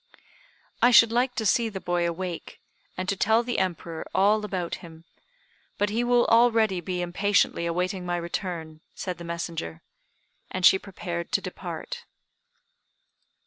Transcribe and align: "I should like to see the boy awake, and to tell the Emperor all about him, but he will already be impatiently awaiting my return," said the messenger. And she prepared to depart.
"I 0.81 0.89
should 0.89 1.11
like 1.11 1.35
to 1.35 1.45
see 1.45 1.69
the 1.69 1.79
boy 1.79 2.07
awake, 2.07 2.59
and 2.97 3.07
to 3.07 3.15
tell 3.15 3.43
the 3.43 3.59
Emperor 3.59 4.03
all 4.15 4.43
about 4.43 4.73
him, 4.81 5.03
but 5.77 5.91
he 5.91 6.03
will 6.03 6.25
already 6.25 6.81
be 6.81 7.03
impatiently 7.03 7.67
awaiting 7.67 8.03
my 8.03 8.17
return," 8.17 8.81
said 8.95 9.19
the 9.19 9.23
messenger. 9.23 9.83
And 10.49 10.65
she 10.65 10.79
prepared 10.79 11.31
to 11.33 11.41
depart. 11.41 12.05